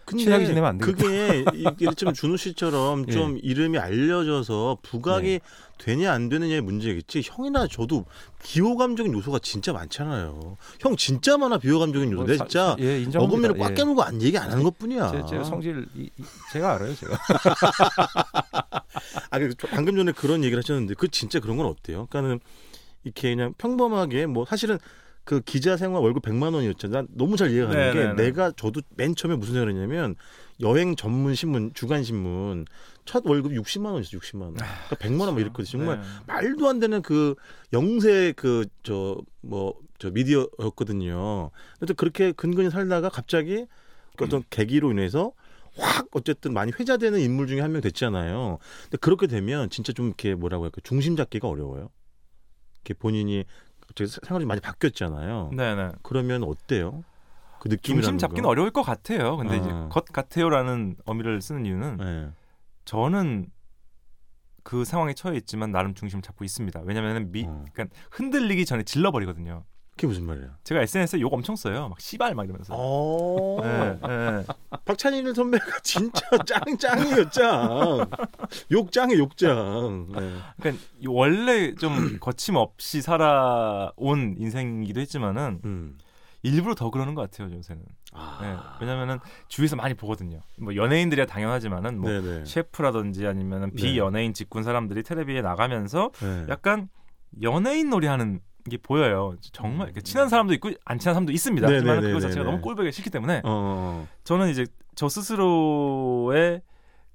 [0.06, 1.04] 근데 친하게 지내면 안 되겠다.
[1.04, 3.12] 그게 이게 좀 준호 씨처럼 예.
[3.12, 5.40] 좀 이름이 알려져서 부각이 네.
[5.78, 7.22] 되냐 안 되느냐의 문제겠지.
[7.26, 8.06] 형이나 저도
[8.44, 10.58] 비호감적인 요소가 진짜 많잖아요.
[10.80, 12.24] 형 진짜 많아 비호감적인 요소.
[12.26, 13.06] 뭐 사- 진짜 예.
[13.16, 13.76] 어금니를 꽉 예.
[13.76, 15.12] 깨물고 안 얘기 안 하는 것뿐이야.
[15.12, 17.18] 제, 제가 성질 이, 이, 제가 알아요, 제가.
[19.30, 22.08] 아, 그 방금 전에 그런 얘기를 하셨는데 그 진짜 그런 건 어때요?
[22.10, 22.40] 그러니까는
[23.04, 24.78] 이렇게 그냥 평범하게 뭐 사실은
[25.26, 26.94] 그 기자 생활 월급 100만 원이었잖아.
[26.94, 28.24] 난 너무 잘 이해가 가는 게 네네네.
[28.24, 30.16] 내가 저도 맨 처음에 무슨 생각을 했냐면
[30.62, 32.66] 여행 전문 신문 주간 신문
[33.06, 34.54] 첫 월급 60만 원이었어 60만 원.
[34.54, 35.66] 그러니까 100만 원막 이랬거든요.
[35.66, 36.06] 정말 네.
[36.28, 37.36] 말도 안 되는 그
[37.74, 41.52] 영세 그 저 뭐 저 미디어였거든요.
[41.80, 43.66] 그래서 그렇게 근근히 살다가 갑자기
[44.18, 45.32] 그 어떤 계기로 인해서
[45.78, 48.58] 확 어쨌든 많이 회자되는 인물 중에 한 명 됐잖아요.
[48.84, 51.90] 근데 그렇게 되면 진짜 좀 이렇게 뭐라고 할까 중심 잡기가 어려워요.
[52.84, 53.46] 이렇게 본인이
[54.26, 55.52] 생활이 많이 바뀌었잖아요.
[55.56, 55.92] 네네.
[56.04, 57.04] 그러면 어때요?
[57.64, 58.50] 그 느낌이라는 중심 잡기는 거.
[58.50, 59.38] 어려울 것 같아요.
[59.38, 59.88] 근데 이제 아.
[59.88, 62.30] 것 같아요라는 어미를 쓰는 이유는 네.
[62.84, 63.48] 저는
[64.64, 66.82] 그 상황에 처해 있지만 나름 중심을 잡고 있습니다.
[66.84, 67.64] 왜냐하면 미, 어.
[67.72, 69.64] 그러니까 흔들리기 전에 질러버리거든요.
[69.92, 70.58] 그게 무슨 말이야?
[70.66, 71.88] 제가 SNS에 욕 엄청 써요.
[71.88, 72.74] 막 씨발 막 이러면서.
[72.76, 73.62] 어.
[73.64, 74.46] 예, 예.
[74.84, 78.10] 박찬일 선배가 진짜 짱 짱이에요 짱.
[78.72, 80.08] 욕 짱이 욕짱.
[80.12, 80.38] 네.
[80.60, 85.98] 그러니까 이 원래 좀 거침없이 살아온 인생이기도 했지만은 음.
[86.44, 87.82] 일부러 더 그러는 것 같아요 요새는.
[88.12, 88.40] 아.
[88.44, 90.42] 예, 왜냐면은 주위에서 많이 보거든요.
[90.60, 92.46] 뭐 연예인들이야 당연하지만은 뭐 네네.
[92.46, 93.76] 셰프라든지 아니면은 네.
[93.76, 96.46] 비연예인 직군 사람들이 텔레비에 나가면서 네.
[96.50, 96.90] 약간
[97.42, 99.36] 연예인 놀이하는 게 보여요.
[99.54, 101.66] 정말 친한 사람도 있고 안 친한 사람도 있습니다.
[101.66, 101.70] 음.
[101.70, 102.62] 네, 하지만 네, 그거 네, 자체가 네, 너무 네.
[102.62, 104.08] 꼴보기 싫기 때문에 어, 어.
[104.26, 106.62] 저는 이제 저 스스로의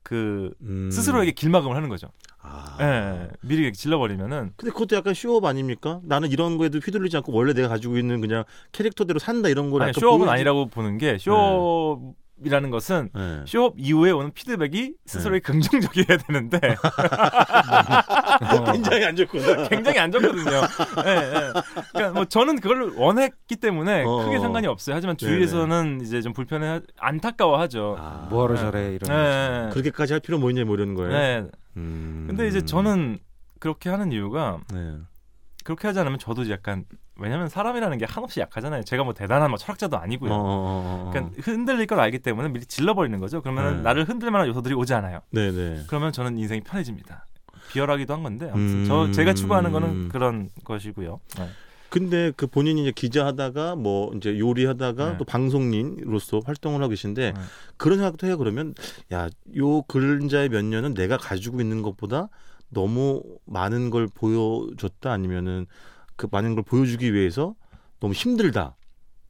[0.03, 0.91] 그 음.
[0.91, 2.09] 스스로에게 길막음을 하는 거죠.
[2.51, 2.77] 아.
[2.81, 6.01] 예, 미리 질러버리면은 근데 그것도 약간 show off 아닙니까?
[6.05, 9.93] 나는 이런 거에도 휘둘리지 않고 원래 내가 가지고 있는 그냥 캐릭터대로 산다 이런 걸 아니,
[9.93, 13.43] show off는 보여주지- 아니라고 보는 게 show off라는 것은 네.
[13.47, 16.59] show off 이후에 오는 피드백이 스스로에게 긍정적이어야 되는데
[18.59, 18.73] 어.
[18.73, 19.69] 굉장히 안 좋구나.
[19.69, 20.51] 굉장히 안 좋거든요.
[21.07, 21.53] 예, 예.
[21.93, 24.25] 그러니까 뭐 저는 그걸 원했기 때문에 어.
[24.25, 24.95] 크게 상관이 없어요.
[24.97, 27.97] 하지만 주위에서는 이제 좀 불편해 안타까워하죠.
[27.99, 28.61] 아, 뭐하러 네.
[28.61, 29.11] 저래 이런.
[29.11, 29.71] 예, 예.
[29.73, 31.49] 그렇게까지 할 필요 뭐 있냐 뭐 이러는 거예요.
[31.79, 31.85] 네.
[31.85, 32.25] 음.
[32.29, 33.19] 근데 이제 저는
[33.59, 34.99] 그렇게 하는 이유가 네.
[35.65, 36.85] 그렇게 하지 않으면 저도 약간
[37.17, 38.85] 왜냐면 사람이라는 게 한없이 약하잖아요.
[38.85, 40.33] 제가 뭐 대단한 뭐 철학자도 어, 아니고요.
[40.33, 41.11] 어, 어, 어.
[41.13, 43.43] 그러니까 흔들릴 걸 알기 때문에 미리 질러버리는 거죠.
[43.43, 43.83] 그러면 네.
[43.83, 45.21] 나를 흔들 만한 요소들이 오지 않아요.
[45.33, 45.85] 네네.
[45.89, 47.27] 그러면 저는 인생이 편해집니다.
[47.73, 48.85] 비열하기도 한 건데 아무튼 음.
[48.87, 51.21] 저 제가 추구하는 거는 그런 것이고요.
[51.37, 51.49] 네.
[51.91, 55.19] 근데 그 본인이 이제 기자하다가 뭐 이제 요리하다가 네.
[55.19, 57.41] 또 방송인으로서 활동을 하고 계신데 네.
[57.77, 58.37] 그런 생각도 해요.
[58.39, 58.75] 그러면
[59.13, 62.29] 야 요 그림자의 몇 년은 내가 가지고 있는 것보다
[62.69, 65.67] 너무 많은 걸 보여줬다 아니면은
[66.17, 67.55] 그 많은 걸 보여주기 위해서
[68.01, 68.77] 너무 힘들다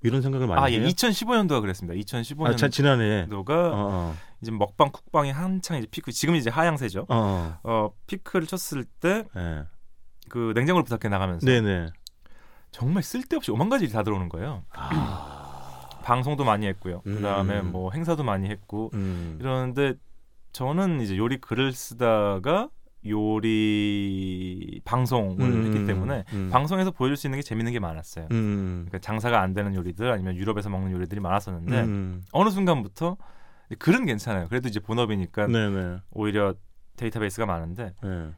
[0.03, 0.89] 이런 생각을 많이 아, 예, 해요.
[0.89, 1.99] 2015년도가 그랬습니다.
[2.01, 3.27] 2015년도가 아, 자, 지난해.
[3.31, 7.07] 어, 어, 이제 먹방 쿡방이 한창 이제 피크 지금 이제 하향세죠.
[7.09, 7.59] 어, 어.
[7.63, 10.53] 어 피크를 쳤을 때그 예.
[10.55, 11.91] 냉장고를 부탁해 나가면서 네네.
[12.71, 14.65] 정말 쓸데없이 오만 가지 일이 다 들어오는 거예요.
[14.71, 17.03] 아, 방송도 많이 했고요.
[17.07, 17.17] 음.
[17.17, 19.39] 그다음에 뭐 행사도 많이 했고 음.
[19.41, 19.95] 이러는데
[20.53, 22.69] 저는 이제 요리 글을 쓰다가
[23.07, 26.49] 요리 방송을 음, 했기 때문에 음.
[26.51, 28.27] 방송에서 보여줄 수 있는 게 재밌는 게 많았어요.
[28.33, 28.87] 음.
[28.89, 32.23] 그러니까 장사가 안 되는 요리들 아니면 유럽에서 먹는 요리들이 많았었는데 음.
[32.33, 33.17] 어느 순간부터
[33.79, 34.49] 글은 괜찮아요.
[34.49, 35.99] 그래도 이제 본업이니까 네네.
[36.11, 36.55] 오히려
[36.97, 38.31] 데이터베이스가 많은데 네.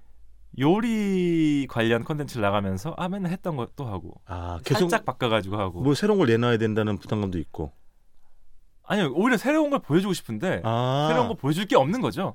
[0.58, 5.94] 요리 관련 컨텐츠를 나가면서 아 맨날 했던 것도 하고 아 계속 살짝 바꿔가지고 하고 뭐
[5.94, 7.72] 새로운 걸 내놔야 된다는 부담감도 있고.
[8.84, 12.34] 아니요 오히려 새로운 걸 보여주고 싶은데 아, 새로운 거 보여줄 게 없는 거죠.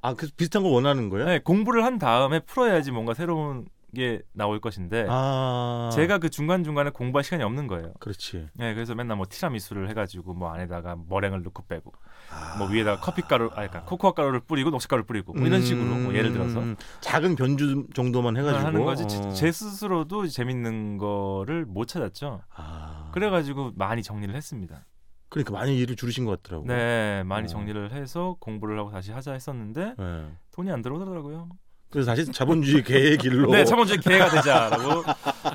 [0.00, 1.26] 아, 그래서 비슷한 걸 원하는 거예요?
[1.26, 6.90] 네, 공부를 한 다음에 풀어야지 뭔가 새로운 게 나올 것인데 아, 제가 그 중간 중간에
[6.90, 7.94] 공부할 시간이 없는 거예요.
[8.00, 8.48] 그렇지.
[8.54, 11.92] 네, 그래서 맨날 뭐 티라미수를 해가지고 뭐 안에다가 머랭을 넣고 빼고
[12.30, 12.58] 아.
[12.58, 15.86] 뭐 위에다가 커피 가루, 아, 그러니까 코코아 가루를 뿌리고 녹색 가루를 뿌리고 뭐 이런 식으로
[15.86, 19.04] 뭐 예를 들어서 음, 작은 변주 정도만 해가지고 하는 거지.
[19.04, 19.30] 어.
[19.30, 22.42] 제 스스로도 재밌는 거를 못 찾았죠.
[22.54, 24.84] 아, 그래가지고 많이 정리를 했습니다.
[25.30, 26.66] 그러니까 많이 일을 줄이신 것 같더라고.
[26.66, 27.48] 네, 많이 어.
[27.48, 30.32] 정리를 해서 공부를 하고 다시 하자 했었는데 네.
[30.52, 31.48] 돈이 안 들어오더라고요.
[31.90, 33.50] 그래서 다시 자본주의 개의 길로.
[33.52, 35.04] 네, 차번주에 기회가 되자라고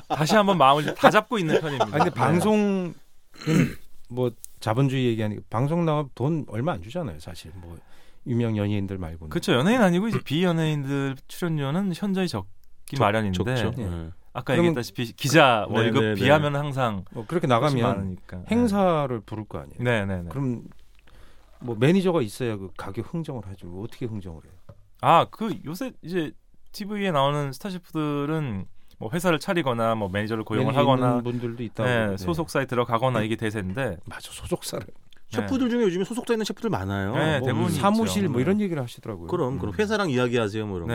[0.08, 1.86] 다시 한번 마음을 다 잡고 있는 편입니다.
[1.86, 2.10] 아 근데 네.
[2.10, 2.94] 방송
[4.08, 7.52] 뭐 자본주의 얘기하니까 방송 나가면 돈 얼마 안 주잖아요, 사실.
[7.54, 7.76] 뭐
[8.26, 9.30] 유명 연예인들 말고는.
[9.30, 9.52] 그렇죠.
[9.52, 13.70] 연예인 아니고 이제 비연예인들 출연료는 현저히 적기 마련인데 적죠.
[13.76, 13.88] 네.
[13.88, 14.10] 네.
[14.32, 16.14] 아까 얘기했다시피 기자 네, 월급 네, 네.
[16.14, 18.42] 비하면 항상 뭐 그렇게 나가면 많으니까.
[18.50, 19.78] 행사를 부를 거 아니에요.
[19.78, 20.28] 네, 네, 네.
[20.28, 20.64] 그럼
[21.60, 23.68] 뭐 매니저가 있어야 그 가격 흥정을 하죠.
[23.80, 24.52] 어떻게 흥정을 해요?
[25.00, 26.32] 아, 그 요새 이제
[26.72, 28.64] TV에 나오는 스타셰프들은
[28.98, 31.88] 뭐 회사를 차리거나 뭐 매니저를 고용을 하거나 분들도 있다고.
[31.88, 32.16] 네, 네.
[32.16, 34.86] 소속사에 들어가거나 이게 대세인데 맞아 소속사를
[35.30, 37.12] 셰프들 중에 요즘에 소속돼 있는 셰프들 많아요.
[37.16, 38.32] 네, 뭐 대부분이 사무실 있죠.
[38.32, 39.26] 뭐 이런 얘기를 하시더라고요.
[39.26, 40.94] 그럼 그럼 회사랑 이야기하세요 뭐 이런 거.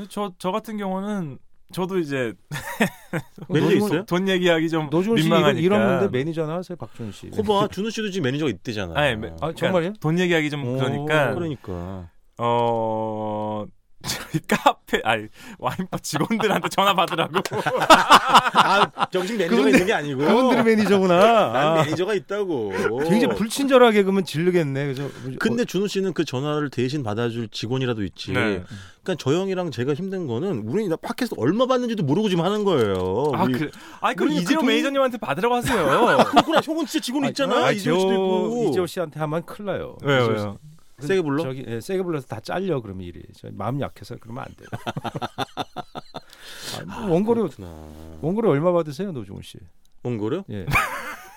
[0.00, 0.06] 네.
[0.08, 1.38] 저, 저 같은 경우는
[1.72, 2.32] 저도 이제
[3.48, 4.04] 매니저 있어요?
[4.04, 5.60] 돈 얘기하기 좀 준우 씨 민망하니까.
[5.60, 7.30] 이런 분데 매니저나 하세요 박준우 씨.
[7.30, 8.98] 거봐 준우 씨도 지금 매니저가 있대잖아.
[8.98, 9.94] 아니, 매- 아 정말요?
[10.00, 12.09] 돈 얘기하기 좀 오, 그러니까 그러니까.
[12.42, 13.66] 어
[14.02, 15.26] 저희 카페 아니
[15.58, 17.34] 와인바 직원들한테 전화 받으라고
[18.54, 20.20] 아 정식 매니저가 그분들- 있는 게 아니고.
[20.24, 21.18] 그분들이 매니저구나.
[21.52, 22.70] 난 아, 매니저가 있다고.
[23.08, 24.84] 굉장히 불친절하게 그러면 질르겠네.
[24.94, 28.32] 그래서 근데 준우 씨는 그 전화를 대신 받아줄 직원이라도 있지.
[28.32, 28.62] 네.
[29.02, 33.32] 그러니까 저 형이랑 제가 힘든 거는 우리 나 팟캐스트 얼마 받는지도 모르고 지금 하는 거예요.
[33.34, 36.60] 아 우리- 그래 아니 그럼 이재용 그 돈- 매니저님한테 받으라고 하세요 그렇구나.
[36.64, 37.66] 형은 진짜 직원 있잖아.
[37.66, 38.66] 아, 이재호 씨도 있고.
[38.70, 39.98] 이재호 씨한테 하면 큰일 나요.
[40.02, 40.58] 왜요 이재호
[41.00, 41.42] 세게 불러?
[41.42, 43.22] 저기 예, 세게 불러서 다 잘려 그러면 일이.
[43.36, 44.68] 저 마음 약해서 그러면 안 돼요.
[46.88, 47.68] 아, 뭐 원고료 그렇구나.
[48.20, 49.58] 원고료 얼마 받으세요, 노종훈 씨?
[50.02, 50.44] 원고료?
[50.50, 50.66] 예.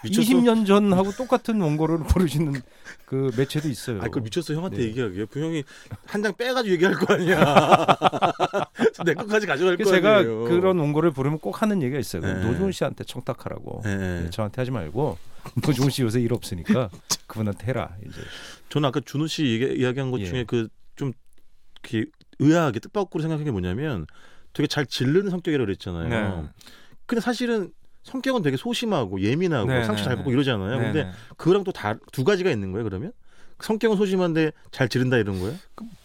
[0.05, 0.27] 미쳤어?
[0.33, 2.61] 20년 전하고 똑같은 원고료를 부르시는
[3.05, 3.99] 그 매체도 있어요.
[4.01, 4.83] 아, 그걸 미쳤어 형한테 네.
[4.85, 5.63] 얘기하기에 부형이
[6.05, 7.37] 한 장 빼가지고 얘기할 거 아니야.
[9.05, 10.43] 내 것까지 가져갈 거 그래서 제가 아니에요.
[10.43, 12.21] 그런 원고를 부르면 꼭 하는 얘기가 있어요.
[12.21, 12.33] 네.
[12.43, 13.81] 노종훈 씨한테 청탁하라고.
[13.85, 14.23] 예, 예.
[14.25, 15.17] 예, 저한테 하지 말고
[15.65, 16.89] 노종훈 씨 요새 일 없으니까
[17.27, 17.95] 그분한테 해라.
[18.05, 18.17] 이제
[18.73, 20.25] 저는 아까 준우 씨 얘기, 이야기한 것 예.
[20.25, 21.13] 중에 그좀
[22.39, 24.07] 의아하게 뜻밖으로 생각한 게 뭐냐면
[24.51, 26.09] 되게 잘 질르는 성격이라고 그랬잖아요.
[26.09, 26.49] 네.
[27.05, 30.15] 근데 사실은 성격은 되게 소심하고 예민하고 네, 상처 네, 잘 네.
[30.17, 30.79] 받고 이러잖아요.
[30.79, 31.11] 네, 근데 네.
[31.37, 32.83] 그거랑 또두 가지가 있는 거예요.
[32.83, 33.11] 그러면
[33.59, 35.55] 성격은 소심한데 잘 지른다 이런 거예요?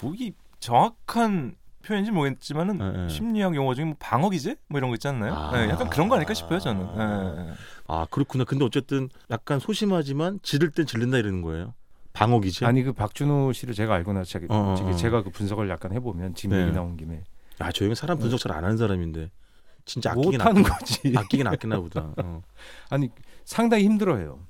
[0.02, 1.54] 뭐 이게 정확한
[1.86, 3.08] 표현인지 모르겠지만은 네, 네.
[3.08, 5.32] 심리학 용어 중에 뭐 방어 기제 뭐 이런 거 있지 않나요?
[5.32, 5.56] 아.
[5.56, 6.86] 네, 약간 그런 거 아닐까 싶어요 저는.
[7.86, 8.44] 아 그렇구나.
[8.44, 11.72] 근데 어쨌든 약간 소심하지만 지를 땐 질른다 이러는 거예요.
[12.12, 12.64] 방어기지.
[12.64, 14.92] 아니 그 박준호 씨를 제가 알고 나서 제가, 어, 어, 어.
[14.96, 16.64] 제가 그 분석을 약간 해보면 지금 네.
[16.64, 17.22] 얘기 나온 김에
[17.58, 19.30] 아, 저 형은 사람 분석 잘 안 하는 사람인데
[19.84, 21.14] 진짜 아끼긴 못하는 아끼, 거지.
[21.16, 22.12] 아끼긴 아끼나 보다.
[22.18, 22.42] 어.
[22.90, 23.10] 아니
[23.44, 24.40] 상당히 힘들어해요.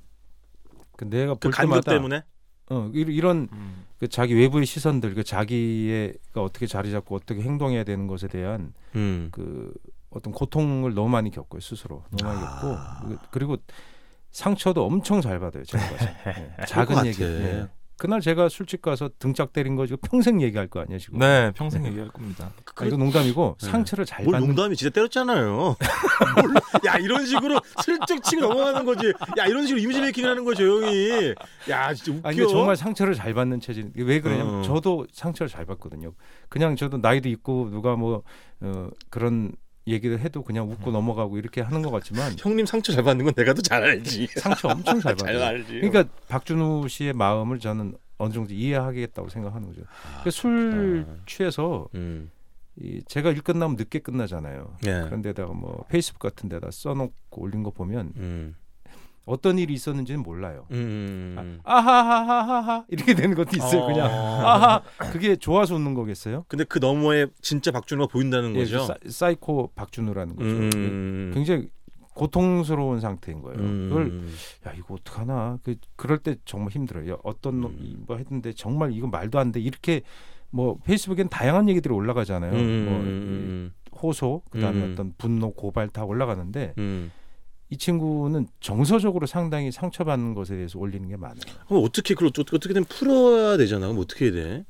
[0.96, 2.22] 그 내가 그볼 간격 때마다 때문에.
[2.70, 3.84] 어, 이- 이런 음.
[3.98, 9.28] 그 자기 외부의 시선들, 그 자기가 어떻게 자리 잡고 어떻게 행동해야 되는 것에 대한 음.
[9.32, 9.72] 그
[10.10, 12.60] 어떤 고통을 너무 많이 겪고요 스스로 너무 많이 아.
[12.60, 13.56] 겪고 그- 그리고
[14.30, 17.22] 상처도 엄청 잘 받아요 제가 봐서 예, 것 작은 얘기.
[17.22, 17.68] 예.
[17.98, 21.84] 그날 제가 술집 가서 등짝 때린 거 지금 평생 얘기할 거 아니에요 지금 네 평생
[21.84, 22.52] 얘기할 겁니다.
[22.76, 23.66] 아, 이거 농담이고 네.
[23.70, 25.74] 상처를 잘뭘 받는 농담이 진짜 때렸잖아요.
[26.40, 26.54] 뭘,
[26.86, 29.12] 야 이런 식으로 슬쩍 치고 넘어가는 거지.
[29.36, 31.34] 야 이런 식으로 이미지 메이킹 하는 거죠 형이.
[31.70, 32.28] 야 진짜 웃겨.
[32.28, 33.90] 아니 근데 정말 상처를 잘 받는 체질.
[33.96, 34.62] 왜 그러냐면 어.
[34.62, 36.12] 저도 상처를 잘 받거든요.
[36.48, 38.22] 그냥 저도 나이도 있고 누가 뭐
[38.60, 39.50] 어, 그런
[39.90, 43.54] 얘기를 해도 그냥 웃고 넘어가고 이렇게 하는 것 같지만 형님 상처 잘 받는 건 내가
[43.54, 44.26] 더 잘 알지.
[44.36, 45.44] 상처 엄청 잘 잘 받아요.
[45.44, 45.72] 알지.
[45.80, 49.82] 그러니까 박준우 씨의 마음을 저는 어느 정도 이해하겠다고 생각하는 거죠.
[50.02, 51.16] 그러니까 술 아.
[51.26, 52.30] 취해서 음.
[52.80, 54.76] 이 제가 일 끝나면 늦게 끝나잖아요.
[54.86, 55.02] 예.
[55.04, 58.56] 그런데다가 뭐 페이스북 같은 데다 써놓고 올린 거 보면 음.
[59.28, 60.66] 어떤 일이 있었는지는 몰라요.
[60.70, 61.60] 음.
[61.64, 63.86] 아, 아하하하하하 이렇게 되는 것도 있어요.
[63.86, 66.44] 그냥 아하 그게 좋아서 웃는 거겠어요?
[66.48, 68.84] 근데 그 너머에 진짜 박준우가 보인다는 예, 거죠.
[68.84, 70.48] 사, 사이코 박준우라는 거죠.
[70.48, 71.30] 음.
[71.34, 71.68] 굉장히
[72.14, 73.58] 고통스러운 상태인 거예요.
[73.60, 73.88] 음.
[73.88, 74.22] 그걸
[74.66, 77.12] 야 이거 어떡하나 그 그럴 때 정말 힘들어요.
[77.12, 78.04] 야, 어떤 음.
[78.06, 79.60] 뭐 했는데 정말 이거 말도 안 돼.
[79.60, 80.02] 이렇게
[80.50, 82.52] 뭐 페이스북엔 다양한 얘기들이 올라가잖아요.
[82.52, 83.72] 뭐 음.
[83.74, 84.92] 이 호소 그다음에 음.
[84.92, 87.10] 어떤 분노 고발 다 올라가는데 음.
[87.70, 91.40] 이 친구는 정서적으로 상당히 상처받는 것에 대해서 올리는 게 많아요.
[91.68, 93.86] 그럼 어떻게 그걸 어떻게- 어떻게든 풀어야 되잖아.
[93.88, 94.64] 그럼 어떻게 해야 돼?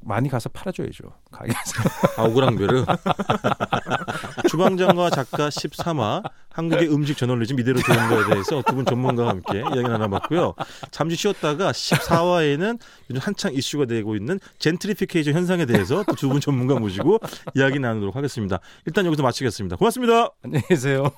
[0.00, 1.04] 많이 가서 팔아줘야죠.
[1.30, 1.82] 가게에서.
[2.16, 2.84] 아, 오그랑베르.
[4.48, 9.82] 주방장과 작가 13화 한국의 음식 저널리즘 이대로 되는 거에 대해서 두 분 전문가와 함께 이야기
[9.82, 10.54] 나눠봤고요.
[10.90, 12.78] 잠시 쉬었다가 14화에는
[13.10, 17.18] 요즘 한창 이슈가 되고 있는 젠트리피케이션 현상에 대해서 또 두 분 전문가 모시고
[17.54, 18.58] 이야기 나누도록 하겠습니다.
[18.86, 19.76] 일단 여기서 마치겠습니다.
[19.76, 20.30] 고맙습니다.
[20.42, 21.10] 안녕히 계세요.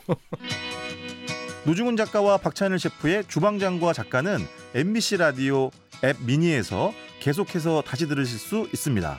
[1.64, 4.38] 노중훈 작가와 박찬일 셰프의 주방장과 작가는
[4.74, 5.70] MBC 라디오
[6.02, 9.18] 앱 미니에서 계속해서 다시 들으실 수 있습니다.